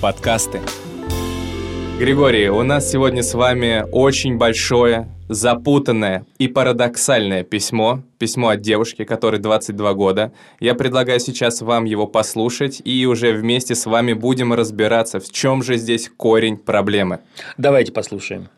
[0.00, 0.62] Подкасты.
[1.98, 8.02] Григорий, у нас сегодня с вами очень большое, запутанное и парадоксальное письмо.
[8.18, 10.32] Письмо от девушки, которой 22 года.
[10.58, 15.62] Я предлагаю сейчас вам его послушать и уже вместе с вами будем разбираться, в чем
[15.62, 17.20] же здесь корень проблемы.
[17.58, 18.48] Давайте послушаем.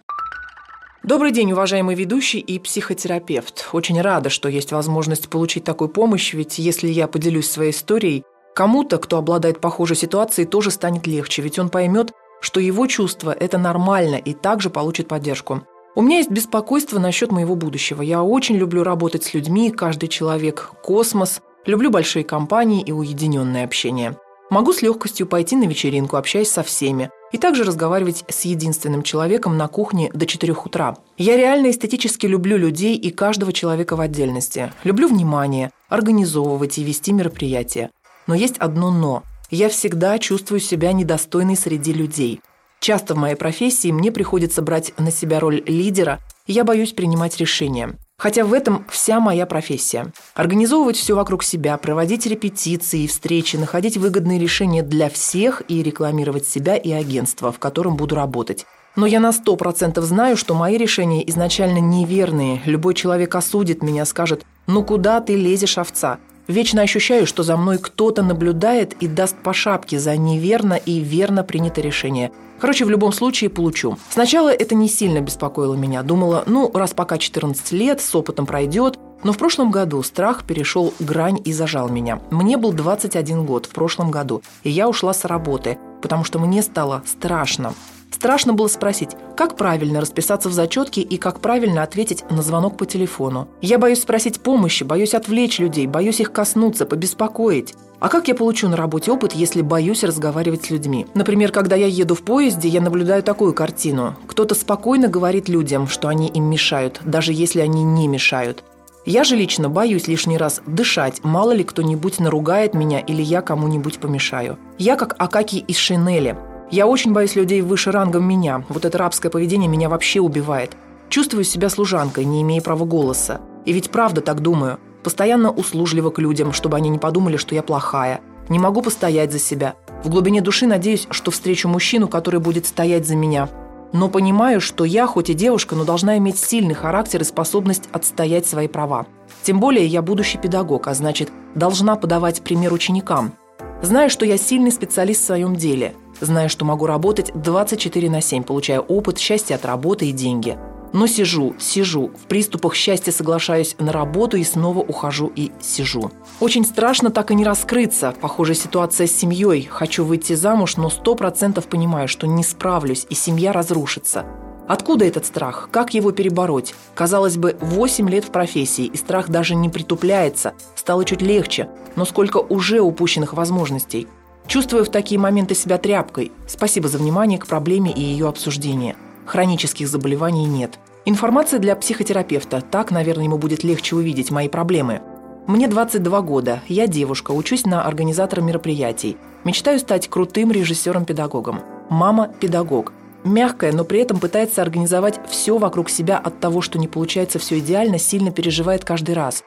[1.03, 3.71] Добрый день, уважаемый ведущий и психотерапевт.
[3.73, 8.23] Очень рада, что есть возможность получить такую помощь, ведь если я поделюсь своей историей,
[8.55, 13.59] кому-то, кто обладает похожей ситуацией, тоже станет легче, ведь он поймет, что его чувство– это
[13.59, 15.63] нормально и также получит поддержку.
[15.95, 18.03] У меня есть беспокойство насчет моего будущего.
[18.03, 21.41] Я очень люблю работать с людьми, каждый человек– космос.
[21.67, 24.17] Люблю большие компании и уединенное общение.
[24.51, 29.57] Могу с легкостью пойти на вечеринку, общаясь со всеми, и также разговаривать с единственным человеком
[29.57, 30.97] на кухне до 4 утра.
[31.17, 34.73] Я реально эстетически люблю людей и каждого человека в отдельности.
[34.85, 37.91] Люблю внимание, организовывать и вести мероприятия.
[38.27, 42.41] Но есть одно «но» я всегда чувствую себя недостойной среди людей.
[42.81, 47.37] Часто в моей профессии мне приходится брать на себя роль лидера, и я боюсь принимать
[47.37, 47.97] решения.
[48.19, 50.13] Хотя в этом вся моя профессия.
[50.35, 56.49] Организовывать все вокруг себя, проводить репетиции и встречи, находить выгодные решения для всех и рекламировать
[56.49, 58.65] себя и агентство, в котором буду работать.
[58.97, 62.63] Но я на сто процентов знаю, что мои решения изначально неверные.
[62.65, 67.79] Любой человек осудит меня, скажет «Ну куда ты лезешь, овца?» Вечно ощущаю, что за мной
[67.79, 72.33] кто-то наблюдает и даст по шапке за неверно и верно принятое решение.
[72.61, 73.99] Короче, в любом случае получу.
[74.11, 76.03] Сначала это не сильно беспокоило меня.
[76.03, 78.99] Думала, ну, раз пока 14 лет, с опытом пройдет.
[79.25, 82.21] Но в прошлом году страх перешел грань и зажал меня.
[82.31, 86.63] Мне был 21 год в прошлом году, и я ушла с работы, потому что мне
[86.63, 87.75] стало страшно.
[88.13, 92.87] Страшно было спросить, как правильно расписаться в зачетке и как правильно ответить на звонок по
[92.87, 93.49] телефону.
[93.61, 97.75] Я боюсь спросить помощи, боюсь отвлечь людей, боюсь их коснуться, побеспокоить.
[97.99, 101.07] А как я получу на работе опыт, если боюсь разговаривать с людьми?
[101.15, 104.15] Например, когда я еду в поезде, я наблюдаю такую картину.
[104.27, 108.63] Кто-то спокойно говорит людям, что они им мешают, даже если они не мешают.
[109.05, 113.99] Я же лично боюсь лишний раз дышать, мало ли кто-нибудь наругает меня или я кому-нибудь
[113.99, 114.59] помешаю.
[114.79, 116.37] Я как Акаки из Шинели–
[116.73, 118.65] я очень боюсь людей выше рангом меня.
[118.71, 120.75] Вот это рабское поведение меня вообще убивает.
[121.11, 123.43] Чувствую себя служанкой, не имея права голоса.
[123.67, 124.81] И ведь правда так думаю.
[125.05, 128.23] Постоянно услужливо к людям, чтобы они не подумали, что я плохая.
[128.49, 129.75] Не могу постоять за себя.
[130.03, 133.51] В глубине души надеюсь, что встречу мужчину, который будет стоять за меня.
[133.93, 138.47] Но понимаю, что я, хоть и девушка, но должна иметь сильный характер и способность отстоять
[138.47, 139.05] свои права.
[139.43, 143.35] Тем более я будущий педагог, а значит, должна подавать пример ученикам.
[143.83, 145.95] Знаю, что я сильный специалист в своем деле
[146.25, 150.57] зная, что могу работать 24 на 7, получая опыт, счастье от работы и деньги.
[150.93, 156.11] Но сижу, сижу, в приступах счастья соглашаюсь на работу и снова ухожу и сижу.
[156.39, 158.15] Очень страшно так и не раскрыться.
[158.21, 159.67] Похожая ситуация с семьей.
[159.71, 164.27] Хочу выйти замуж, но сто процентов понимаю, что не справлюсь, и семья разрушится.
[164.69, 165.71] Откуда этот страх?
[165.73, 166.75] Как его перебороть?
[166.95, 170.53] Казалось бы, 8 лет в профессии, и страх даже не притупляется.
[170.77, 174.07] Стало чуть легче, но сколько уже упущенных возможностей–
[174.47, 176.33] Чувствую в такие моменты себя тряпкой.
[176.47, 178.97] Спасибо за внимание к проблеме и ее обсуждение.
[179.25, 180.79] Хронических заболеваний нет.
[181.05, 182.61] Информация для психотерапевта.
[182.61, 185.03] Так, наверное, ему будет легче увидеть мои проблемы.
[185.47, 186.61] Мне 22 года.
[186.69, 189.17] Я девушка, учусь на организатора мероприятий.
[189.45, 191.61] Мечтаю стать крутым режиссером-педагогом.
[191.91, 192.93] Мама– педагог.
[193.25, 197.59] Мягкая, но при этом пытается организовать все вокруг себя от того, что не получается все
[197.59, 199.45] идеально, сильно переживает каждый раз.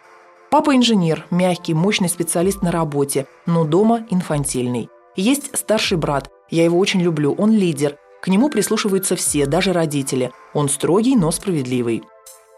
[0.51, 4.89] Папа инженер, мягкий, мощный специалист на работе, но дома инфантильный.
[5.15, 7.97] Есть старший брат, я его очень люблю, он лидер.
[8.21, 10.31] К нему прислушиваются все, даже родители.
[10.53, 12.03] Он строгий, но справедливый.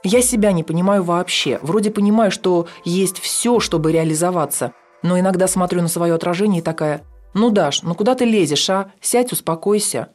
[0.04, 1.60] Я себя не понимаю вообще.
[1.62, 4.74] Вроде понимаю, что есть все, чтобы реализоваться.
[5.04, 8.92] Но иногда смотрю на свое отражение и такая «Ну, Даш, ну куда ты лезешь, а?
[9.02, 10.10] Сядь, успокойся».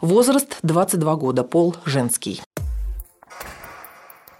[0.00, 2.40] Возраст 22 года, пол женский.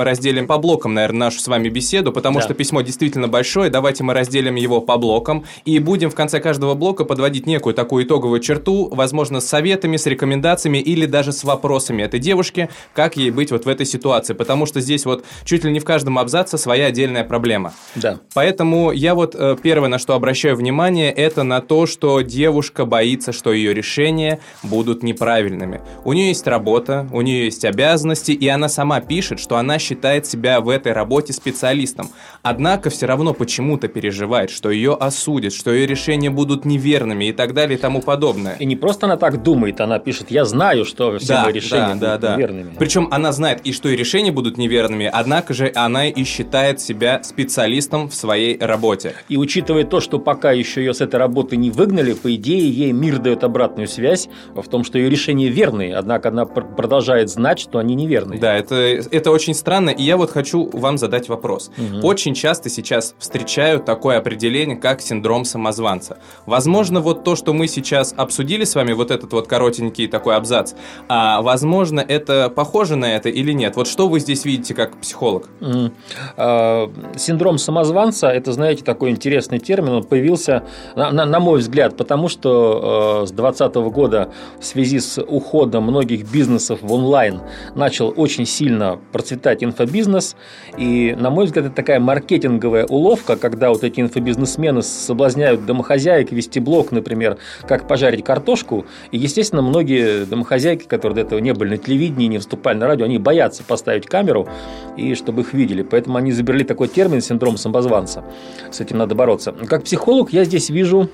[0.05, 2.45] Разделим по блокам, наверное, нашу с вами беседу, потому да.
[2.45, 3.69] что письмо действительно большое.
[3.69, 8.05] Давайте мы разделим его по блокам и будем в конце каждого блока подводить некую такую
[8.05, 13.33] итоговую черту, возможно, с советами, с рекомендациями или даже с вопросами этой девушки, как ей
[13.33, 14.35] быть вот в этой ситуации.
[14.35, 17.73] Потому что здесь вот чуть ли не в каждом абзаце своя отдельная проблема.
[17.97, 18.21] Да.
[18.35, 23.33] Поэтому я вот э, первое, на что обращаю внимание, это на то, что девушка боится,
[23.33, 25.81] что ее решения будут неправильными.
[26.05, 30.27] У нее есть работа, у нее есть обязанности, и она сама пишет, что она считает
[30.27, 32.11] себя в этой работе специалистом.
[32.43, 37.55] Однако все равно почему-то переживает, что ее осудят, что ее решения будут неверными и так
[37.55, 38.57] далее и тому подобное.
[38.59, 41.95] И не просто она так думает, она пишет, я знаю, что все да, мои решения
[41.95, 42.37] да, будут да, да.
[42.37, 42.75] неверными.
[42.79, 47.23] Причем она знает и что и решения будут неверными, однако же она и считает себя
[47.23, 49.15] специалистом в своей работе.
[49.29, 52.93] И учитывая то, что пока еще ее с этой работы не выгнали, по идее, ей
[52.93, 57.79] мир дает обратную связь в том, что ее решения верные, однако она продолжает знать, что
[57.79, 58.39] они неверные.
[58.39, 61.71] Да, это, это очень странно, и я вот хочу вам задать вопрос.
[61.79, 62.07] Угу.
[62.07, 66.19] Очень часто сейчас встречают такое определение, как синдром самозванца.
[66.47, 70.75] Возможно, вот то, что мы сейчас обсудили с вами, вот этот вот коротенький такой абзац,
[71.09, 73.77] а, возможно, это похоже на это или нет?
[73.77, 75.49] Вот что вы здесь видите как психолог?
[75.61, 75.91] Угу.
[76.37, 80.65] А, синдром самозванца– это, знаете, такой интересный термин, он появился,
[80.97, 84.31] на, на, на мой взгляд, потому что э, с 2020 года
[84.61, 87.41] в связи с уходом многих бизнесов в онлайн
[87.75, 90.37] начал очень сильно процветать инфобизнес,
[90.77, 96.61] и, на мой взгляд, это такая маркетинговая уловка, когда вот эти инфобизнесмены соблазняют домохозяек вести
[96.61, 101.79] блог, например, как пожарить картошку, и, естественно, многие домохозяйки, которые до этого не были на
[101.79, 104.49] телевидении, не выступали на радио, они боятся поставить камеру,
[104.97, 108.25] и чтобы их видели, поэтому они изобрели такой термин синдром самозванца.
[108.71, 109.53] С этим надо бороться.
[109.53, 111.09] Как психолог я здесь вижу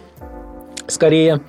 [0.86, 1.40] скорее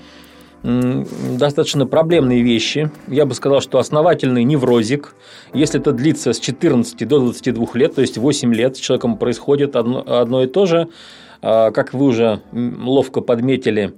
[0.65, 2.89] достаточно проблемные вещи.
[3.07, 5.15] Я бы сказал, что основательный неврозик.
[5.53, 9.75] Если это длится с 14 до 22 лет, то есть 8 лет с человеком происходит
[9.75, 10.87] одно, одно и то же,
[11.41, 13.93] а, как вы уже ловко подметили,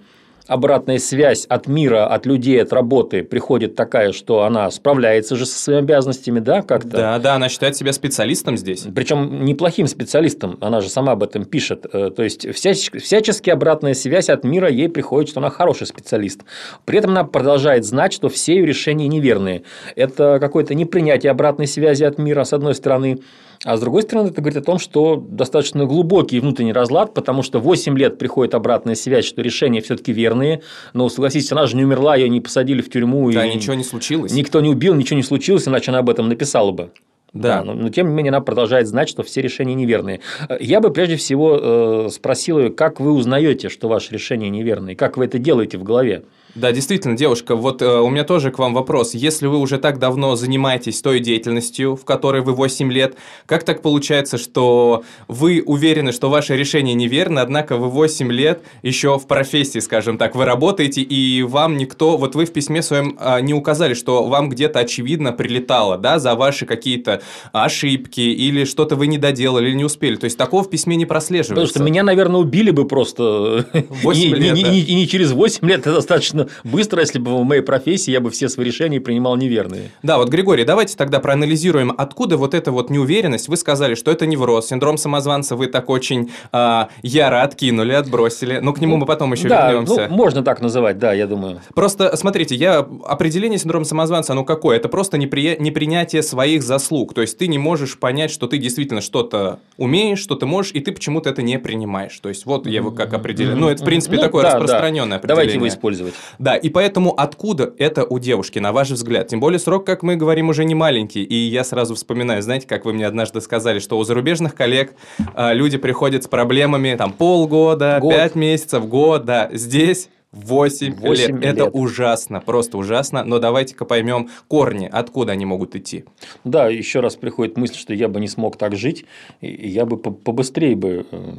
[0.48, 5.58] обратная связь от мира, от людей, от работы приходит такая, что она справляется же со
[5.60, 6.90] своими обязанностями, да, как-то.
[6.90, 8.86] Да, да, она считает себя специалистом здесь.
[8.96, 11.86] Причем неплохим специалистом, она же сама об этом пишет.
[11.92, 16.42] Э, то есть всячески, всячески обратная связь от мира ей приходит, что она хороший специалист.
[16.86, 19.64] При этом она продолжает знать, что все ее решения неверные.
[19.96, 23.20] Это какое-то непринятие обратной связи от мира, с одной стороны,
[23.64, 27.60] а с другой стороны, это говорит о том, что достаточно глубокий внутренний разлад, потому что
[27.60, 30.62] 8 лет приходит обратная связь, что решения все-таки верные.
[30.94, 33.32] Но согласитесь, она же не умерла, ее не посадили в тюрьму.
[33.32, 34.32] Да, и ничего не случилось.
[34.34, 36.92] Никто не убил, ничего не случилось, иначе она об этом написала бы.
[37.34, 37.60] Да.
[37.60, 40.22] да но, но тем не менее она продолжает знать, что все решения неверные.
[40.60, 41.60] Я бы прежде всего
[42.08, 45.84] э, спросил ее, как вы узнаете, что ваши решения неверные, как вы это делаете в
[45.84, 46.24] голове?
[46.58, 49.14] Да, действительно, девушка, вот э, у меня тоже к вам вопрос.
[49.14, 53.16] Если вы уже так давно занимаетесь той деятельностью, в которой вы 8 лет,
[53.46, 59.20] как так получается, что вы уверены, что ваше решение неверно, однако вы 8 лет еще
[59.20, 63.42] в профессии, скажем так, вы работаете, и вам никто, вот вы в письме своем э,
[63.42, 67.22] не указали, что вам где-то очевидно прилетало, да, за ваши какие-то
[67.54, 70.16] ошибки или что-то вы не доделали или не успели.
[70.16, 71.54] То есть такого в письме не прослеживается.
[71.54, 73.68] Потому что меня, наверное, убили бы просто.
[74.02, 74.72] 8 лет, и, да.
[74.74, 78.22] и, и не через 8 лет, это достаточно быстро, если бы в моей профессии я
[78.22, 79.92] бы все свои решения принимал неверные.
[80.04, 83.48] Да, вот, Григорий, давайте тогда проанализируем, откуда вот эта вот неуверенность.
[83.48, 88.60] Вы сказали, что это невроз, синдром самозванца вы так очень э, яро откинули, отбросили.
[88.62, 90.08] Но к нему мы потом еще да, вернемся.
[90.10, 91.62] Ну, можно так называть, да, я думаю.
[91.74, 94.78] Просто, смотрите, я определение синдрома самозванца, оно какое?
[94.78, 95.58] Это просто непри...
[95.60, 97.14] непринятие своих заслуг.
[97.14, 100.80] То есть ты не можешь понять, что ты действительно что-то умеешь, что ты можешь, и
[100.80, 102.18] ты почему-то это не принимаешь.
[102.20, 103.56] То есть вот я его как определил.
[103.56, 105.16] Ну, это, в принципе, ну, такое да, распространенное да.
[105.18, 105.28] определение.
[105.28, 106.14] Давайте его использовать.
[106.40, 109.28] Да, и поэтому откуда это у девушки, на ваш взгляд?
[109.28, 111.24] Тем более срок, как мы говорим, уже не маленький.
[111.24, 114.94] И я сразу вспоминаю, знаете, как вы мне однажды сказали, что у зарубежных коллег
[115.36, 118.14] э, люди приходят с проблемами там полгода, год.
[118.14, 119.50] пять месяцев, год, да.
[119.52, 121.30] Здесь 8, 8 лет.
[121.30, 121.44] лет.
[121.44, 123.24] Это ужасно, просто ужасно.
[123.24, 126.06] Но давайте-ка поймем корни, откуда они могут идти.
[126.44, 129.06] Да, еще раз приходит мысль, что я бы не смог так жить,
[129.42, 131.34] и я бы побыстрее бы э,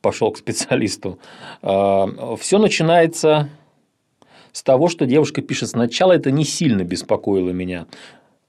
[0.00, 1.18] пошел к специалисту.
[1.62, 3.48] А, Все начинается
[4.54, 7.86] с того, что девушка пишет сначала, это не сильно беспокоило меня.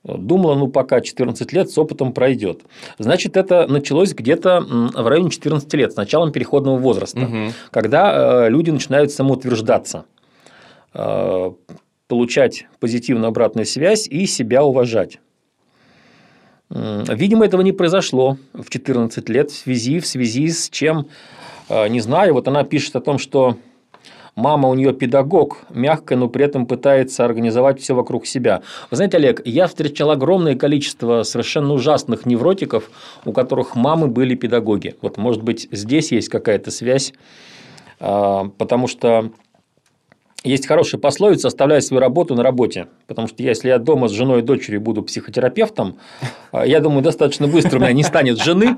[0.03, 2.61] Думала, ну пока 14 лет с опытом пройдет.
[2.99, 7.53] Значит, это началось где-то в районе 14 лет, с началом переходного возраста, угу.
[7.71, 10.05] когда э, люди начинают самоутверждаться,
[10.93, 11.51] э,
[12.07, 15.19] получать позитивную обратную связь и себя уважать.
[16.69, 21.07] Видимо, этого не произошло в 14 лет в связи, в связи с чем,
[21.67, 23.57] э, не знаю, вот она пишет о том, что
[24.35, 28.61] мама у нее педагог, мягкая, но при этом пытается организовать все вокруг себя.
[28.91, 32.89] Вы знаете, Олег, я встречал огромное количество совершенно ужасных невротиков,
[33.23, 34.95] у которых мамы были педагоги.
[35.01, 37.13] Вот, может быть, здесь есть какая-то связь,
[37.99, 39.31] а, потому что
[40.45, 42.87] есть хорошая пословица «оставляй свою работу на работе».
[43.07, 45.97] Потому что если я дома с женой и дочерью буду психотерапевтом,
[46.51, 48.77] а, я думаю, достаточно быстро у меня не станет жены,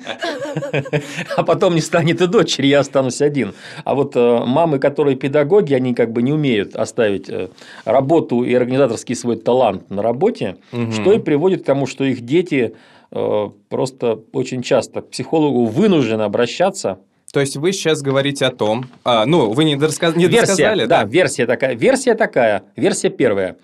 [1.36, 3.54] а потом не станет и дочери, я останусь один.
[3.84, 7.50] А вот э, мамы, которые педагоги, они как бы не умеют оставить э,
[7.84, 10.58] работу и организаторский свой талант на работе,
[10.94, 12.76] что и приводит к тому, что их дети
[13.12, 17.00] э, просто очень часто к психологу вынуждены обращаться–
[17.34, 20.16] то есть вы сейчас говорите о том, а, ну, вы не, дорасказ...
[20.16, 21.04] не версия, досказали, да?
[21.04, 21.76] Да, версия такая.
[21.76, 23.58] Версия такая, версия первая.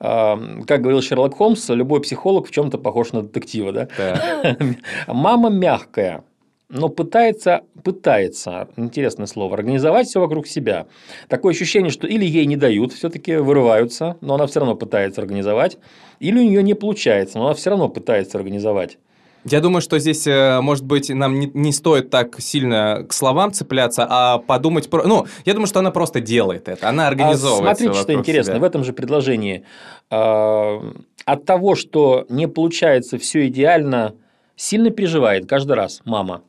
[0.00, 3.88] А, как говорил Шерлок Холмс, любой психолог в чем-то похож на детектива, да?
[3.98, 4.56] да.
[5.06, 6.24] Мама мягкая,
[6.70, 10.86] но пытается, пытается, интересное слово, организовать все вокруг себя.
[11.28, 15.76] Такое ощущение, что или ей не дают, все-таки вырываются, но она все равно пытается организовать,
[16.20, 18.98] или у нее не получается, но она все равно пытается организовать.
[19.44, 23.52] Я думаю, что здесь, э, может быть, нам не, не стоит так сильно к словам
[23.52, 25.02] цепляться, а подумать про...
[25.06, 27.72] Ну, я думаю, что она просто делает это, она организовывает.
[27.72, 28.60] А смотрите, что интересно, себя.
[28.60, 29.64] в этом же предложении.
[30.10, 30.80] Э,
[31.24, 34.14] от того, что не получается все идеально,
[34.56, 36.42] сильно переживает каждый раз мама.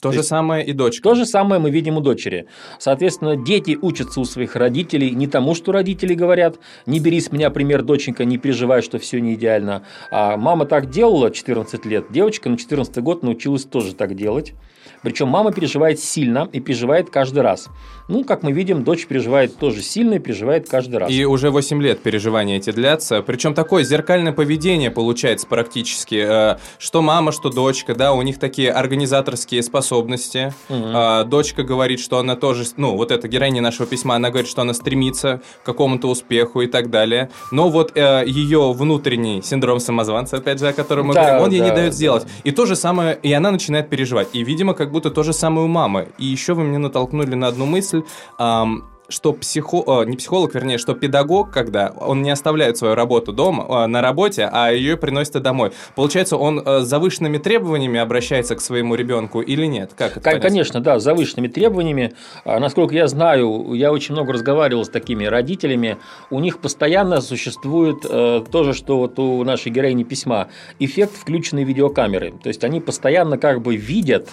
[0.00, 1.02] То, то же самое и дочка.
[1.02, 2.46] То же самое мы видим у дочери.
[2.78, 6.58] Соответственно, дети учатся у своих родителей не тому, что родители говорят.
[6.86, 9.82] Не бери с меня пример, доченька, не переживай, что все не идеально.
[10.10, 12.06] А мама так делала 14 лет.
[12.10, 14.54] Девочка на 14 год научилась тоже так делать.
[15.02, 17.68] Причем мама переживает сильно и переживает каждый раз.
[18.08, 21.10] Ну, как мы видим, дочь переживает тоже сильно и переживает каждый раз.
[21.12, 23.22] И уже 8 лет переживания эти длятся.
[23.22, 26.24] Причем такое зеркальное поведение получается практически.
[26.26, 30.52] Э, что мама, что дочка, да, у них такие организаторские способности.
[30.68, 31.28] Угу.
[31.30, 34.74] Дочка говорит, что она тоже, ну, вот эта героиня нашего письма, она говорит, что она
[34.74, 37.30] стремится к какому-то успеху и так далее.
[37.52, 41.50] Но вот э, ее внутренний синдром самозванца, опять же, о котором мы да, говорим, он
[41.50, 41.96] да, ей не дает да.
[41.96, 42.26] сделать.
[42.42, 44.28] И то же самое, и она начинает переживать.
[44.32, 46.08] И, видимо, как будто то же самое у мамы.
[46.18, 48.02] И еще вы мне натолкнули на одну мысль.
[48.38, 49.84] Эм, что психо...
[49.86, 54.00] Э, не психолог, вернее, что педагог, когда он не оставляет свою работу дома, э, на
[54.00, 55.72] работе, а ее приносит домой.
[55.94, 59.92] Получается, он э, с завышенными требованиями обращается к своему ребенку или нет?
[59.96, 62.14] Как это Конечно, да, с завышенными требованиями.
[62.44, 65.98] А, насколько я знаю, я очень много разговаривал с такими родителями,
[66.30, 70.48] у них постоянно существует то же, что вот у нашей героини письма,
[70.78, 72.32] эффект включенной видеокамеры.
[72.42, 74.28] То есть они постоянно как бы видят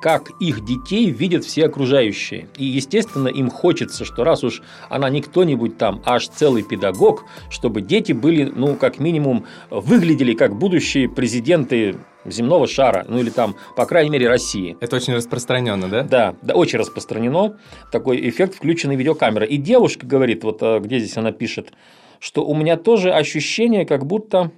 [0.00, 2.48] как их детей видят все окружающие.
[2.56, 7.24] И, естественно, им хочется, что раз уж она не кто-нибудь там, а аж целый педагог,
[7.50, 13.56] чтобы дети были, ну, как минимум, выглядели как будущие президенты земного шара, ну или там,
[13.76, 14.76] по крайней мере, России.
[14.80, 16.02] Это очень распространенно, да?
[16.02, 17.58] Да, да, очень распространено.
[17.92, 19.46] Такой эффект включенной видеокамеры.
[19.46, 21.72] И девушка говорит, вот э, где здесь она пишет,
[22.18, 24.50] что у меня тоже ощущение, как будто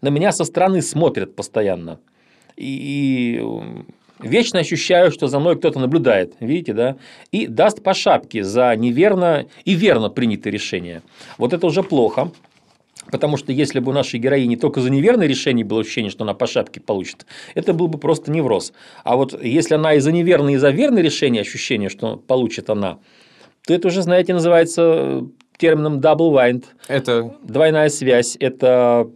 [0.00, 2.00] на меня со стороны смотрят постоянно.
[2.56, 3.40] И,
[4.20, 6.96] вечно ощущаю, что за мной кто-то наблюдает, видите, да,
[7.30, 11.02] и даст по шапке за неверно и верно принятые решения.
[11.36, 12.30] Вот это уже плохо,
[13.10, 16.34] Потому что если бы у нашей героини только за неверное решение было ощущение, что она
[16.34, 18.72] по шапке получит, это был бы просто невроз.
[19.02, 22.98] А вот если она и за неверное, и за верное решение ощущение, что получит она,
[23.66, 25.22] то это уже, знаете, называется э,
[25.56, 26.64] термином double wind.
[26.86, 28.36] Это двойная связь.
[28.40, 29.10] Это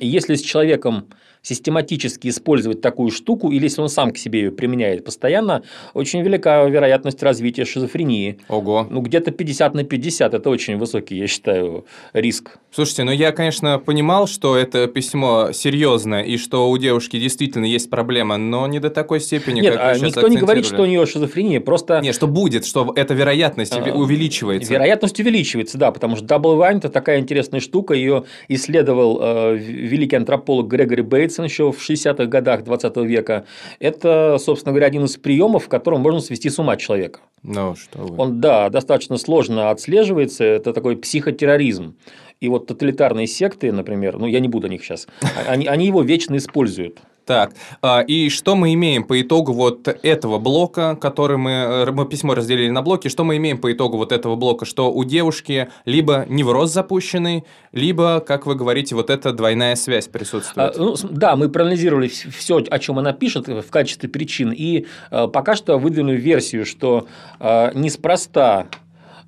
[0.00, 1.06] если с человеком
[1.44, 6.64] систематически использовать такую штуку, или если он сам к себе ее применяет постоянно, очень велика
[6.64, 8.38] вероятность развития шизофрении.
[8.48, 8.86] Ого.
[8.90, 11.84] Ну, где-то 50 на 50– это очень высокий, я считаю,
[12.14, 12.58] риск.
[12.72, 17.90] Слушайте, ну я, конечно, понимал, что это письмо серьезное, и что у девушки действительно есть
[17.90, 21.04] проблема, но не до такой степени, Нет, как а никто не говорит, что у нее
[21.04, 22.00] шизофрения, просто…
[22.00, 24.72] Нет, что будет, что эта вероятность а, увеличивается.
[24.72, 30.16] Вероятность увеличивается, да, потому что Double Wine– это такая интересная штука, ее исследовал э, великий
[30.16, 33.44] антрополог Грегори Бейтс, Бейтсон еще в 60-х годах 20 века,
[33.80, 37.20] это, собственно говоря, один из приемов, в котором можно свести с ума человека.
[37.42, 38.16] Ну, что вы.
[38.16, 41.96] Он, да, достаточно сложно отслеживается, это такой психотерроризм.
[42.44, 45.06] И вот тоталитарные секты, например, ну я не буду о них сейчас,
[45.48, 46.98] они, они его вечно используют.
[47.24, 52.06] Так, а, и что мы имеем по итогу вот этого блока, который мы, э, мы
[52.06, 55.70] письмо разделили на блоки, что мы имеем по итогу вот этого блока, что у девушки
[55.86, 60.76] либо невроз запущенный, либо, как вы говорите, вот эта двойная связь присутствует.
[60.76, 65.26] А, ну, да, мы проанализировали все, о чем она пишет в качестве причин, и а,
[65.26, 67.06] пока что выдвинули версию, что
[67.40, 68.83] неспроста э,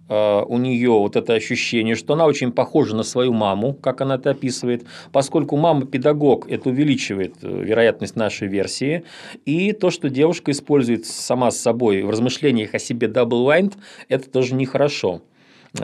[0.08, 4.30] у нее вот это ощущение, что она очень похожа на свою маму, как она это
[4.30, 9.02] описывает, поскольку мама педагог, это увеличивает э, вероятность нашей версии,
[9.44, 13.74] и то, что девушка использует сама с собой в размышлениях о себе double wind,
[14.08, 15.22] это тоже нехорошо.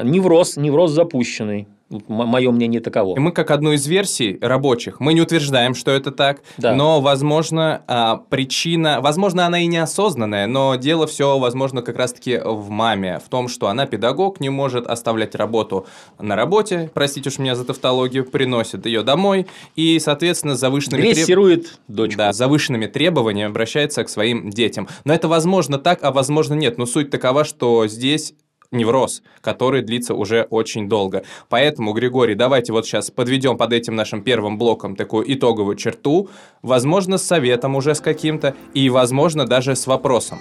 [0.03, 1.67] Невроз, невроз запущенный.
[2.09, 3.17] Мое мнение таково.
[3.17, 6.75] И мы как одну из версий рабочих, мы не утверждаем, что это так, да.
[6.75, 12.71] но, возможно, а, причина, возможно, она и неосознанная, но дело все, возможно, как раз-таки в
[12.71, 15.87] маме, в том, что она педагог, не может оставлять работу
[16.19, 19.47] на работе, простите уж меня за тавтологию, приносит ее домой
[19.77, 21.77] и, соответственно, завышенными Дрессирует треб...
[21.89, 22.19] дочку.
[22.19, 24.89] Да, завышенными требованиями обращается к своим детям.
[25.05, 26.79] Но это возможно так, а возможно нет.
[26.79, 28.35] Но суть такова, что здесь
[28.73, 31.25] невроз, который длится уже очень долго.
[31.49, 36.29] Поэтому, Григорий, давайте вот сейчас подведем под этим нашим первым блоком такую итоговую черту,
[36.63, 40.39] возможно, с советом уже с каким-то, и, возможно, даже с вопросом.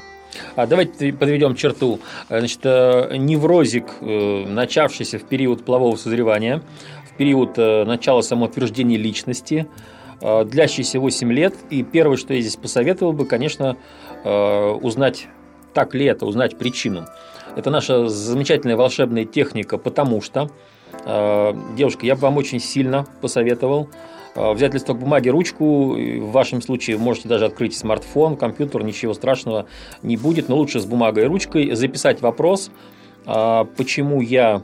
[0.56, 2.00] А давайте подведем черту.
[2.30, 6.62] Значит, э, неврозик, э, начавшийся в период полового созревания,
[7.10, 9.68] в период э, начала самоутверждения личности,
[10.22, 11.56] длящийся 8 лет.
[11.72, 13.76] И первое, что я здесь посоветовал бы, конечно,
[14.24, 15.28] узнать,
[15.74, 17.06] так ли это, узнать причину.
[17.56, 20.50] Это наша замечательная волшебная техника, потому что,
[21.06, 23.90] э, девушка, я бы вам очень сильно посоветовал
[24.36, 25.94] э, взять листок бумаги, ручку.
[25.96, 29.66] В вашем случае можете даже открыть смартфон, компьютер, ничего страшного
[30.02, 32.72] не будет, но лучше с бумагой и ручкой записать вопрос,
[33.26, 34.62] э, почему я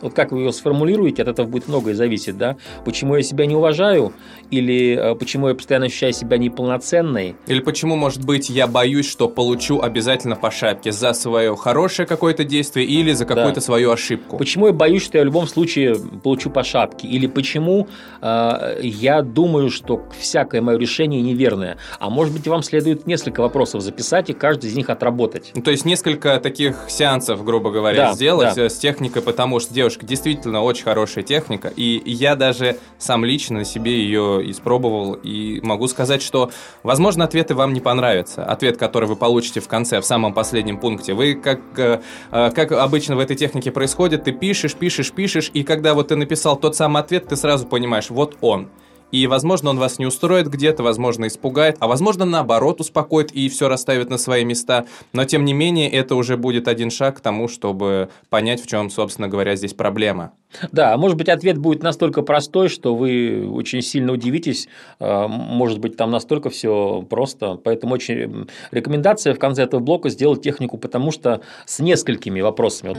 [0.00, 2.56] вот как вы ее сформулируете, от этого будет многое зависеть, да?
[2.84, 4.12] Почему я себя не уважаю,
[4.50, 7.36] или э, почему я постоянно ощущаю себя неполноценной.
[7.46, 12.44] Или почему, может быть, я боюсь, что получу обязательно по шапке за свое хорошее какое-то
[12.44, 13.60] действие или за какую-то да.
[13.60, 14.38] свою ошибку.
[14.38, 17.88] Почему я боюсь, что я в любом случае получу по шапке, или почему
[18.20, 21.78] э, я думаю, что всякое мое решение неверное.
[21.98, 25.52] А может быть, вам следует несколько вопросов записать и каждый из них отработать.
[25.54, 28.68] Ну, то есть несколько таких сеансов, грубо говоря, да, сделать да.
[28.68, 33.64] с техникой, потому что девушка девушка действительно очень хорошая техника, и я даже сам лично
[33.64, 36.52] себе ее испробовал, и могу сказать, что,
[36.84, 38.44] возможно, ответы вам не понравятся.
[38.44, 41.12] Ответ, который вы получите в конце, в самом последнем пункте.
[41.12, 45.64] Вы, как, э, э, как обычно в этой технике происходит, ты пишешь, пишешь, пишешь, и
[45.64, 48.68] когда вот ты написал тот самый ответ, ты сразу понимаешь, вот он.
[49.12, 53.68] И, возможно, он вас не устроит где-то, возможно, испугает, а возможно, наоборот, успокоит и все
[53.68, 54.86] расставит на свои места.
[55.12, 58.90] Но, тем не менее, это уже будет один шаг к тому, чтобы понять, в чем,
[58.90, 60.32] собственно говоря, здесь проблема.
[60.72, 64.68] Да, может быть, ответ будет настолько простой, что вы очень сильно удивитесь.
[64.98, 67.56] А, может быть, там настолько все просто.
[67.56, 72.96] Поэтому очень рекомендация в конце этого блока сделать технику, потому что с несколькими вопросами.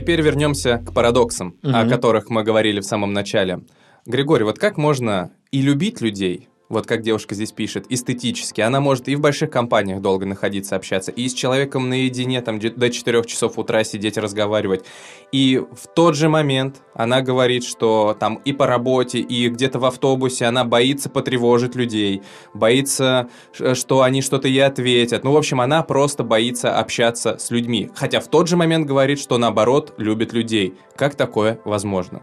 [0.00, 1.72] Теперь вернемся к парадоксам, угу.
[1.74, 3.60] о которых мы говорили в самом начале.
[4.06, 8.62] Григорий, вот как можно и любить людей, вот как девушка здесь пишет, эстетически.
[8.62, 12.88] Она может и в больших компаниях долго находиться, общаться, и с человеком наедине, там, до
[12.88, 14.84] 4 часов утра сидеть, разговаривать.
[15.32, 19.84] И в тот же момент она говорит, что там и по работе, и где-то в
[19.84, 22.22] автобусе она боится потревожить людей,
[22.54, 25.24] боится, что они что-то ей ответят.
[25.24, 27.90] Ну, в общем, она просто боится общаться с людьми.
[27.94, 30.74] Хотя в тот же момент говорит, что наоборот любит людей.
[30.94, 32.22] Как такое возможно?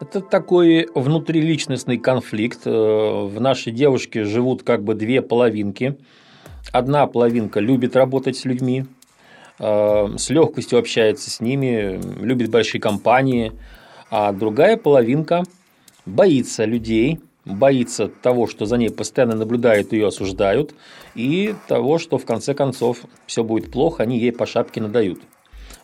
[0.00, 2.60] Это такой внутриличностный конфликт.
[2.66, 5.96] Э, в нашей девушке живут как бы две половинки.
[6.72, 8.86] Одна половинка любит работать с людьми,
[9.58, 13.52] э, с легкостью общается с ними, любит большие компании,
[14.10, 15.44] а другая половинка
[16.04, 20.74] боится людей, боится того, что за ней постоянно наблюдают, ее осуждают,
[21.14, 25.20] и того, что в конце концов все будет плохо, они ей по шапке надают.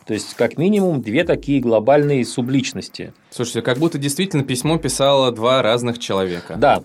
[0.07, 3.13] То есть, как минимум, две такие глобальные субличности.
[3.35, 6.57] Слушайте, как будто действительно письмо писало два разных человека.
[6.59, 6.83] Да.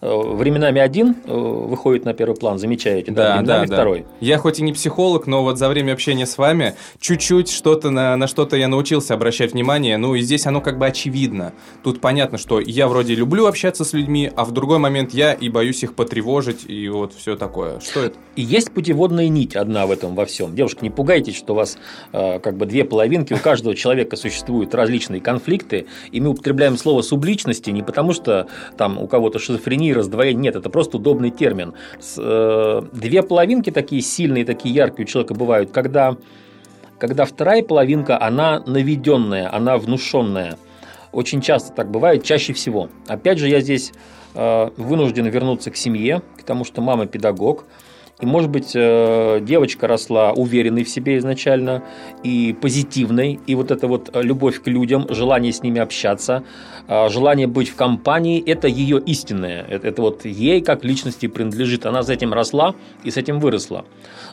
[0.00, 4.00] Временами один э, выходит на первый план, замечаете, да, да временами да, второй.
[4.00, 4.06] Да.
[4.20, 8.16] Я хоть и не психолог, но вот за время общения с вами чуть-чуть что-то на,
[8.16, 9.96] на что-то я научился обращать внимание.
[9.96, 11.52] Ну и здесь оно как бы очевидно.
[11.82, 15.48] Тут понятно, что я вроде люблю общаться с людьми, а в другой момент я и
[15.48, 17.80] боюсь их потревожить, и вот все такое.
[17.80, 18.16] Что это?
[18.36, 20.54] И есть путеводная нить одна в этом во всем.
[20.54, 21.76] Девушка, не пугайтесь, что у вас
[22.12, 25.39] э, как бы две половинки, у каждого человека существуют различные конфликты,
[26.12, 30.42] и мы употребляем слово субличности не потому, что там у кого-то шизофрения, раздвоение.
[30.42, 31.74] Нет, это просто удобный термин.
[32.16, 36.16] Э, две половинки такие сильные, такие яркие у человека бывают, когда,
[36.98, 40.58] когда вторая половинка, она наведенная, она внушенная.
[41.12, 42.88] Очень часто так бывает, чаще всего.
[43.08, 43.92] Опять же, я здесь
[44.34, 47.64] э, вынужден вернуться к семье, к тому, что мама педагог.
[48.20, 51.82] И, может быть, э, девочка росла уверенной в себе изначально
[52.22, 53.40] и позитивной.
[53.46, 56.44] И вот эта вот любовь к людям, желание с ними общаться,
[56.86, 59.64] э, желание быть в компании– это ее истинное.
[59.64, 61.86] Это вот ей как личности принадлежит.
[61.86, 63.84] Она с этим росла и с этим выросла.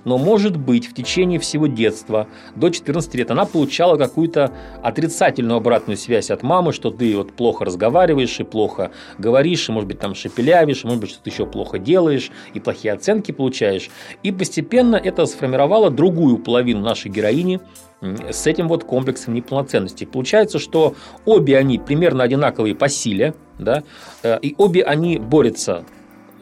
[0.04, 4.52] Но, может быть, в течение всего детства, до 14 лет, она получала какую-то
[4.84, 9.88] отрицательную обратную связь от мамы, что ты вот плохо разговариваешь и плохо говоришь, и, может
[9.88, 13.77] быть, там шепелявишь, и, может быть, что-то еще плохо делаешь, и плохие оценки получаешь.
[14.24, 17.60] И постепенно это сформировало другую половину нашей героини,
[18.00, 20.06] с этим вот комплексом неполноценности.
[20.06, 23.84] Получается, что обе они примерно одинаковые по силе, да,
[24.22, 25.84] э, и обе они борются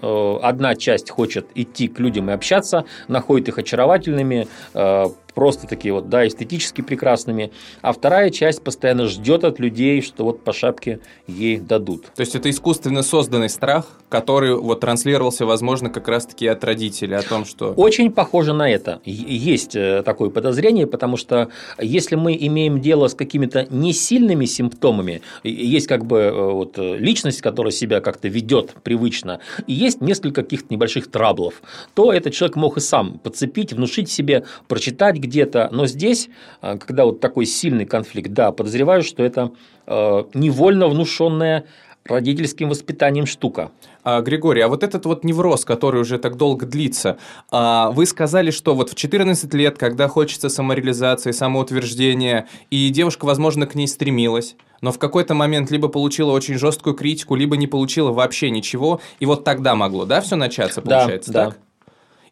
[0.06, 5.94] Э, одна часть хочет идти к людям и общаться, находит их очаровательными, э, просто такие
[5.94, 11.00] вот, да, эстетически прекрасными, а вторая часть постоянно ждет от людей, что вот по шапке
[11.28, 12.06] ей дадут.
[12.16, 17.22] То есть это искусственно созданный страх, который вот транслировался, возможно, как раз-таки от родителей о
[17.22, 17.74] том, что...
[17.74, 19.02] Очень похоже на это.
[19.04, 25.88] Есть э, такое подозрение, потому что если мы имеем дело с какими-то несильными симптомами, есть
[25.88, 31.12] как бы э, вот личность, которая себя как-то ведет привычно, и есть несколько каких-то небольших
[31.12, 31.56] траблов,
[31.94, 36.30] то этот человек мог и сам подцепить, внушить себе, прочитать где-то, но здесь,
[36.62, 39.52] а, когда вот такой сильный конфликт, да, подозреваю, что это
[39.88, 41.66] э, невольно внушенная
[42.06, 43.72] родительским воспитанием штука.
[44.04, 47.18] А, Григорий, а вот этот вот невроз, который уже так долго длится,
[47.52, 53.66] а, вы сказали, что вот в 14 лет, когда хочется самореализации, самоутверждения, и девушка, возможно,
[53.66, 58.12] к ней стремилась, но в какой-то момент либо получила очень жесткую критику, либо не получила
[58.12, 61.54] вообще ничего, и вот тогда могло, да, все начаться, получается, да, так?
[61.56, 61.65] Да.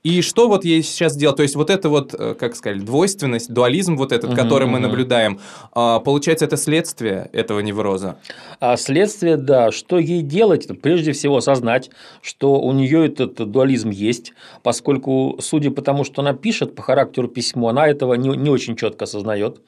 [0.03, 1.37] И что вот ей сейчас делать?
[1.37, 4.79] То есть вот это вот, э, как сказать, двойственность, дуализм вот этот, угу, который мы
[4.79, 5.39] наблюдаем,
[5.71, 8.17] а, получается, это следствие этого невроза?
[8.59, 9.71] А следствие, да.
[9.71, 10.67] Что ей делать?
[10.81, 11.89] Прежде всего осознать,
[12.21, 17.29] что у нее этот дуализм есть, поскольку, судя по тому, что она пишет по характеру
[17.29, 19.61] письмо, она этого не, не очень четко осознает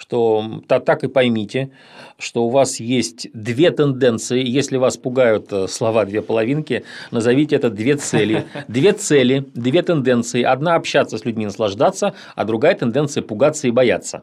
[0.00, 1.70] что так, так и поймите,
[2.18, 4.42] что у вас есть две тенденции.
[4.42, 8.46] Если вас пугают э, слова «две половинки», назовите это две цели.
[8.68, 10.42] Две цели, две тенденции.
[10.42, 14.22] Одна– общаться с людьми, наслаждаться, а другая тенденция– пугаться и бояться.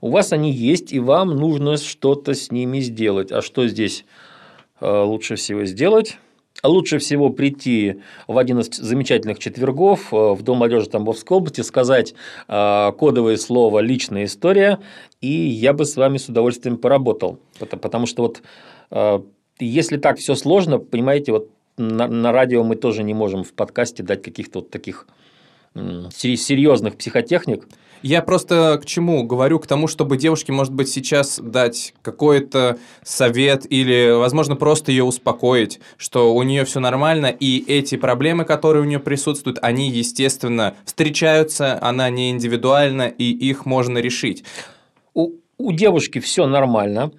[0.00, 3.30] У вас они есть, и вам нужно что-то с ними сделать.
[3.30, 4.04] А что здесь
[4.80, 6.18] э, лучше всего сделать?
[6.66, 12.14] Лучше всего прийти в один из замечательных четвергов э, в Дом молодежи Тамбовской области, сказать
[12.48, 14.78] э, кодовое слово «личная история»,
[15.20, 17.38] и я бы с вами с удовольствием поработал.
[17.58, 18.42] Потому что вот
[18.90, 19.20] э,
[19.58, 24.02] если так все сложно, понимаете, вот на, на радио мы тоже не можем в подкасте
[24.02, 25.06] дать каких-то вот таких
[26.10, 27.68] серьезных психотехник.
[28.02, 29.58] Я просто к чему говорю?
[29.58, 35.80] К тому, чтобы девушке, может быть, сейчас дать какой-то совет или, возможно, просто ее успокоить,
[35.96, 41.78] что у нее все нормально, и эти проблемы, которые у нее присутствуют, они, естественно, встречаются,
[41.82, 44.44] она не индивидуальна, и их можно решить.
[45.14, 47.12] У, у девушки все нормально.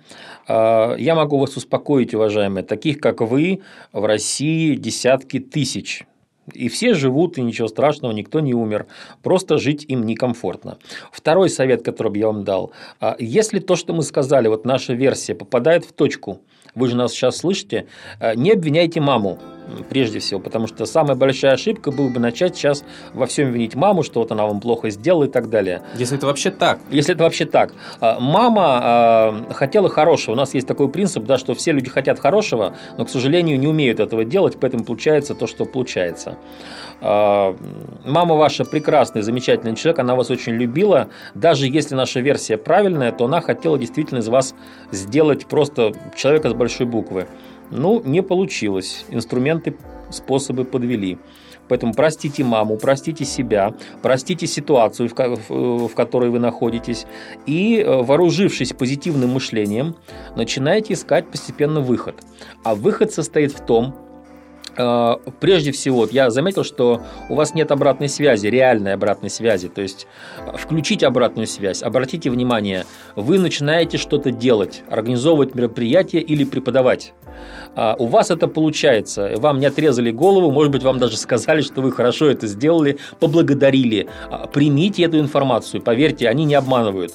[0.48, 3.62] А, я могу вас успокоить, уважаемые, таких как вы
[3.92, 6.06] в России десятки тысяч
[6.54, 8.88] и все живут, и ничего страшного, никто не умер.
[9.24, 10.78] Просто жить им некомфортно.
[11.12, 12.72] Второй совет, который бы я вам дал.
[13.00, 16.40] А, если то, что мы сказали, вот наша версия попадает в точку,
[16.76, 17.88] вы же нас сейчас слышите,
[18.20, 19.40] а, не обвиняйте маму
[19.90, 24.04] прежде всего, потому что самая большая ошибка была бы начать сейчас во всем винить маму,
[24.04, 25.82] что вот она вам плохо сделала и так далее.
[25.96, 26.80] Если это вообще так.
[26.90, 27.74] Если это вообще так.
[28.00, 30.34] А, мама а, хотела хорошего.
[30.34, 33.68] У нас есть такой принцип, да, что все люди хотят хорошего, но, к сожалению, не
[33.68, 36.38] умеют этого делать, поэтому получается то, что получается.
[37.02, 37.56] А,
[38.06, 41.10] мама ваша прекрасный, замечательный человек, она вас очень любила.
[41.36, 44.56] Даже если наша версия правильная, то она хотела действительно из вас
[44.92, 47.28] сделать просто человека с большой буквы.
[47.72, 49.06] Ну, не получилось.
[49.10, 49.76] Инструменты,
[50.10, 51.18] способы подвели.
[51.68, 57.06] Поэтому простите маму, простите себя, простите ситуацию, в которой вы находитесь,
[57.46, 59.96] и, э, вооружившись позитивным мышлением,
[60.36, 62.16] начинаете искать постепенно выход.
[62.64, 63.94] А выход состоит в том,
[65.40, 69.70] прежде всего, я заметил, что у вас нет обратной связи, реальной обратной связи.
[69.70, 71.84] То есть э, включить обратную связь.
[71.84, 72.86] Обратите внимание,
[73.16, 77.14] вы начинаете что-то делать, организовывать мероприятие или преподавать.
[77.76, 79.34] А у вас это получается.
[79.38, 84.08] Вам не отрезали голову, может быть, вам даже сказали, что вы хорошо это сделали, поблагодарили.
[84.30, 87.14] А примите эту информацию, поверьте, они не обманывают.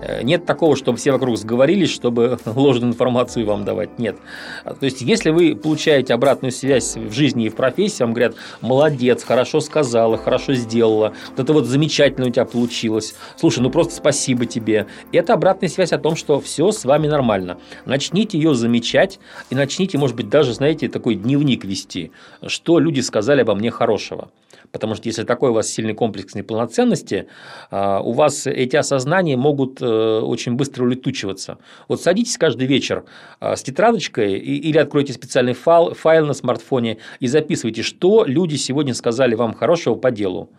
[0.00, 3.98] Э, нет такого, чтобы все вокруг сговорились, чтобы ложную информацию вам давать.
[3.98, 4.16] Нет.
[4.64, 9.24] То есть, если вы получаете обратную связь в жизни и в профессии, вам говорят, молодец,
[9.24, 14.46] хорошо сказала, хорошо сделала, вот это вот замечательно у тебя получилось, слушай, ну просто спасибо
[14.46, 14.86] тебе.
[15.12, 17.58] Это обратная связь о том, что все с вами нормально.
[17.84, 19.18] Начните ее замечать
[19.50, 22.12] и начните, может быть, даже, знаете, такой дневник вести,
[22.46, 24.30] что люди сказали обо мне хорошего.
[24.72, 27.28] Потому что если такой у вас сильный комплекс неполноценности,
[27.70, 31.58] а, у вас эти осознания могут э, очень быстро улетучиваться.
[31.88, 33.04] Вот садитесь каждый вечер
[33.40, 38.94] а, с тетрадочкой или откройте специальный файл, файл на смартфоне и записывайте, что люди сегодня
[38.94, 40.50] сказали вам хорошего по делу.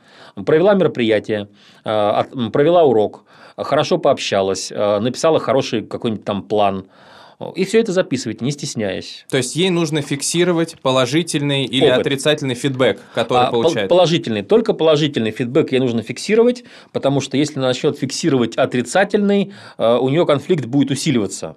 [0.46, 1.50] Провела мероприятие,
[1.84, 3.26] а, провела урок,
[3.58, 6.86] хорошо пообщалась, написала хороший какой-нибудь там план–
[7.56, 9.26] и все это записывать, не стесняясь.
[9.30, 12.00] То есть ей нужно фиксировать положительный или Опыт.
[12.00, 13.90] отрицательный фидбэк, который а, получает.
[13.90, 14.44] Положительный.
[14.44, 20.10] Только положительный фидбэк ей нужно фиксировать, потому что если она начнет фиксировать отрицательный, э, у
[20.10, 21.56] нее конфликт будет усиливаться.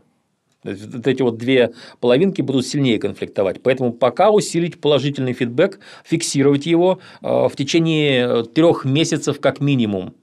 [0.62, 3.60] Вот эти вот две половинки будут сильнее конфликтовать.
[3.62, 10.14] Поэтому пока усилить положительный фидбэк, фиксировать его э, в течение трех месяцев как минимум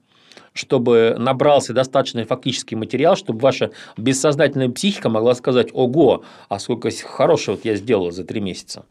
[0.52, 7.58] чтобы набрался достаточный фактический материал, чтобы ваша бессознательная психика могла сказать «Ого, а сколько хорошего
[7.62, 8.84] я сделал за три месяца».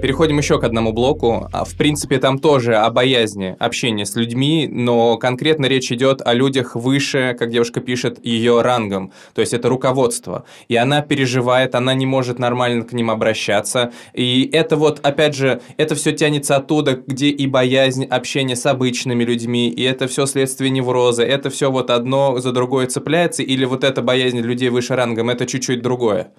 [0.00, 1.48] Переходим еще к одному блоку.
[1.52, 6.32] А, в принципе, там тоже о боязни общения с людьми, но конкретно речь идет о
[6.32, 9.12] людях выше, как девушка пишет, ее рангом.
[9.34, 10.44] То есть это руководство.
[10.68, 13.92] И она переживает, она не может нормально к ним обращаться.
[14.14, 19.24] И это вот, опять же, это все тянется оттуда, где и боязнь общения с обычными
[19.24, 23.84] людьми, и это все следствие невроза, это все вот одно за другое цепляется, или вот
[23.84, 26.32] эта боязнь людей выше рангом, это чуть-чуть другое.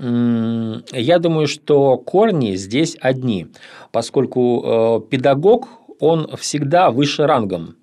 [0.00, 3.48] Я думаю, что корни здесь одни,
[3.90, 7.74] поскольку э, педагог, он всегда выше рангом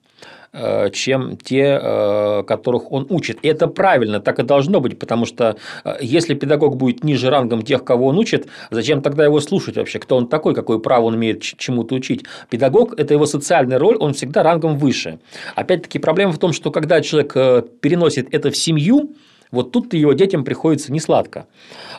[0.53, 3.39] э, чем те, э, которых он учит.
[3.41, 5.57] И это правильно, так и должно быть, потому что
[5.99, 9.99] если педагог будет ниже рангом тех, кого он учит, зачем тогда его слушать вообще?
[9.99, 12.23] Кто он такой, какое право он имеет чему-то учить?
[12.49, 15.19] Педагог– это его социальная роль, он всегда рангом выше.
[15.55, 17.33] Опять-таки, проблема в том, что когда человек
[17.81, 19.15] переносит это в семью,
[19.55, 21.47] вот тут его детям приходится несладко.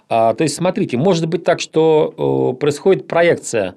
[0.08, 3.74] А, то есть, смотрите, может быть так, что происходит проекция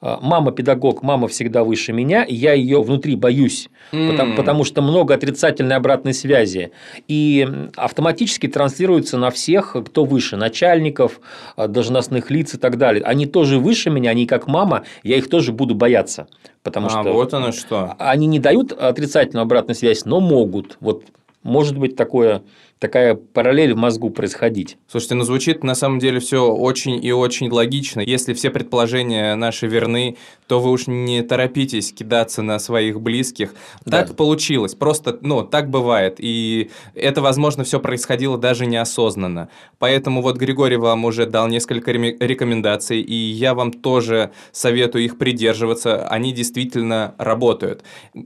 [0.00, 4.10] а, мама педагог, мама всегда выше меня, и я ее внутри боюсь, mm.
[4.10, 6.70] потому, потому что много отрицательной обратной связи.
[7.08, 11.20] И автоматически транслируется на всех, кто выше, начальников,
[11.56, 13.02] а, должностных лиц и так далее.
[13.02, 16.28] Они тоже выше меня, они как мама, я их тоже буду бояться.
[16.62, 17.96] Потому а, что вот оно что.
[17.98, 20.76] Они не дают отрицательную обратную связь, но могут.
[20.80, 21.02] Вот
[21.42, 22.42] может быть такое
[22.78, 24.78] такая параллель в мозгу происходить.
[24.86, 28.00] Слушайте, ну звучит на самом деле все очень и очень логично.
[28.00, 33.54] Если все предположения наши верны, то вы уж не торопитесь кидаться на своих близких.
[33.84, 34.04] Да.
[34.04, 36.16] Так получилось, просто, ну, так бывает.
[36.18, 39.48] И это, возможно, все происходило даже неосознанно.
[39.78, 46.06] Поэтому вот Григорий вам уже дал несколько рекомендаций, и я вам тоже советую их придерживаться.
[46.08, 47.82] Они действительно работают.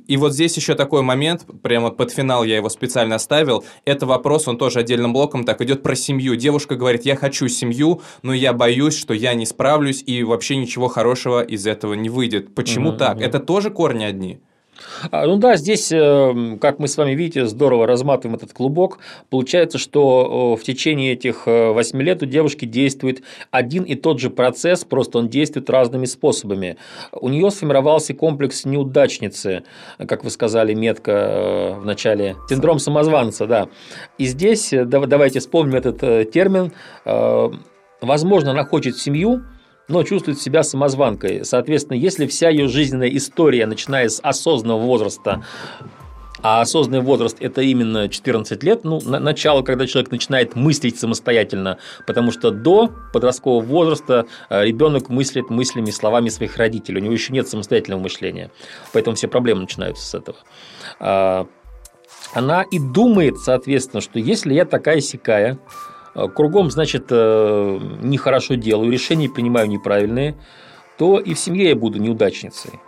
[0.06, 4.41] И вот здесь еще такой момент, прямо под финал я его специально оставил, это вопрос
[4.42, 6.36] вопрос, он тоже отдельным блоком так идет про семью.
[6.36, 10.88] Девушка говорит, я хочу семью, но я боюсь, что я не справлюсь и вообще ничего
[10.88, 12.54] хорошего из этого не выйдет.
[12.54, 13.16] Почему угу, так?
[13.16, 13.24] Угу.
[13.24, 14.40] Это тоже корни одни?
[15.10, 18.98] А, ну да, здесь, э, как мы с вами видите, здорово разматываем этот клубок.
[19.30, 24.30] Получается, что в течение этих 8 э, лет у девушки действует один и тот же
[24.30, 26.76] процесс, просто он действует разными способами.
[27.12, 29.64] У нее сформировался комплекс неудачницы,
[30.06, 33.68] как вы сказали метко э, в начале, синдром самозванца, да.
[34.18, 36.72] И здесь, давайте вспомним этот термин,
[38.00, 39.42] возможно, она хочет семью,
[39.88, 41.44] но чувствует себя самозванкой.
[41.44, 45.42] Соответственно, если вся ее жизненная история, начиная с осознанного возраста,
[46.42, 52.32] а осознанный возраст– это именно 14 лет, ну, начало, когда человек начинает мыслить самостоятельно, потому
[52.32, 57.48] что до подросткового возраста э, ребенок мыслит мыслями, словами своих родителей, у него еще нет
[57.48, 58.50] самостоятельного мышления,
[58.92, 60.38] поэтому все проблемы начинаются с этого.
[60.98, 61.46] А,
[62.34, 65.58] она и думает, соответственно, что если я такая сякая,
[66.14, 70.36] кругом, значит, э, нехорошо делаю, решения принимаю неправильные,
[70.98, 72.80] то и в семье я буду неудачницей.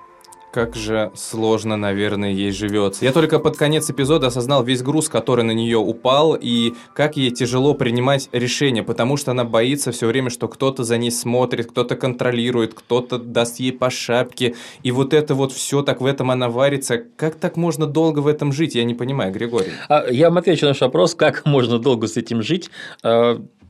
[0.55, 3.05] Как же сложно, наверное, ей живется.
[3.05, 7.33] Я только под конец эпизода осознал весь груз, который на нее упал, и как ей
[7.33, 11.97] тяжело принимать решения, потому что она боится все время, что кто-то за ней смотрит, кто-то
[11.97, 14.55] контролирует, кто-то даст ей по шапке.
[14.85, 16.99] И вот это вот все так в этом она варится.
[16.99, 18.77] Как так можно долго в этом жить?
[18.77, 19.73] Я не понимаю, Григорий.
[19.89, 22.71] А, я вам отвечу на ваш вопрос, как можно долго с этим жить.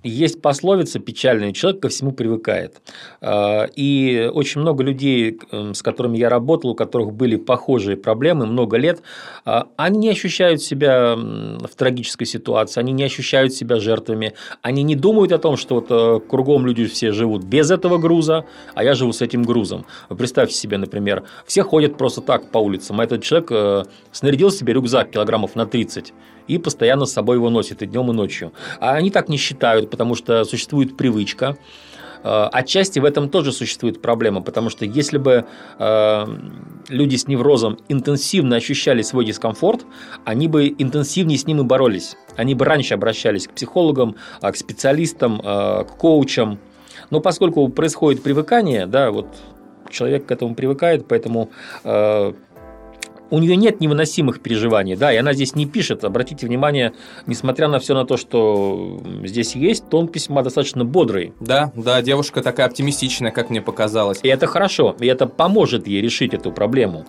[0.04, 2.82] Есть пословица печальная, человек ко всему привыкает.
[3.22, 8.76] А, и очень много людей, с которыми я работал, у которых были похожие проблемы много
[8.76, 9.00] лет,
[9.46, 14.94] а, они не ощущают себя в трагической ситуации, они не ощущают себя жертвами, они не
[14.94, 18.94] думают о том, что вот э, кругом люди все живут без этого груза, а я
[18.94, 19.86] живу с этим грузом.
[20.10, 24.50] Вы представьте себе, например, все ходят просто так по улицам, а этот человек э, снарядил
[24.50, 26.12] себе рюкзак килограммов на 30
[26.48, 28.52] и постоянно с собой его носит и днем, и ночью.
[28.80, 31.56] А они так не считают, потому что существует привычка.
[32.24, 35.44] Э, отчасти в этом тоже существует проблема, потому что если бы
[35.78, 36.26] э,
[36.88, 39.84] люди с неврозом интенсивно ощущали свой дискомфорт,
[40.24, 42.16] они бы интенсивнее с ним и боролись.
[42.36, 46.58] Они бы раньше обращались к психологам, э, к специалистам, к коучам.
[47.10, 49.26] Но поскольку происходит привыкание, да, вот
[49.90, 51.50] человек к этому привыкает, поэтому
[53.34, 56.04] у нее нет невыносимых переживаний, да, и она здесь не пишет.
[56.04, 56.92] Обратите внимание,
[57.26, 61.32] несмотря на все на то, что здесь есть, тон письма достаточно бодрый.
[61.40, 64.20] Да, да, девушка такая оптимистичная, как мне показалось.
[64.22, 67.04] И это хорошо, и это поможет ей решить эту проблему.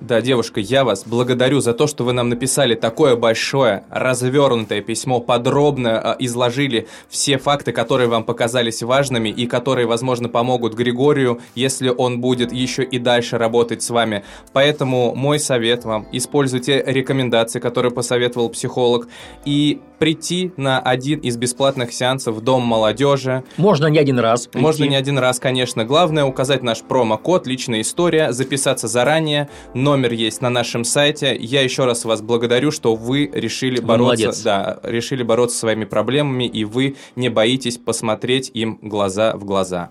[0.00, 5.18] Да, девушка, я вас благодарю за то, что вы нам написали такое большое, развернутое письмо,
[5.18, 11.88] подробно э, изложили все факты, которые вам показались важными и которые, возможно, помогут Григорию, если
[11.88, 14.22] он будет еще и дальше работать с вами.
[14.52, 19.08] Поэтому мой совет вам, используйте рекомендации, которые посоветовал психолог,
[19.44, 23.42] и прийти на один из бесплатных сеансов в Дом молодежи.
[23.56, 24.46] Можно не один раз.
[24.46, 24.64] Прийти.
[24.64, 25.84] Можно не один раз, конечно.
[25.84, 29.48] Главное указать наш промокод «Личная история», записаться заранее.
[29.88, 31.34] Номер есть на нашем сайте.
[31.40, 34.42] Я еще раз вас благодарю, что вы решили вы бороться, молодец.
[34.42, 39.90] да, решили бороться со своими проблемами, и вы не боитесь посмотреть им глаза в глаза.